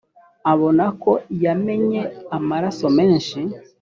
abona 0.51 0.85
ko 1.01 1.11
yamennye 1.43 2.01
amaraso 2.37 2.85
menshi. 2.97 3.37